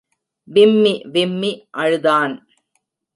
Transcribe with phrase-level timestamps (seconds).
[0.47, 1.51] விம்மி விம்மி
[1.71, 2.33] அழுதான்.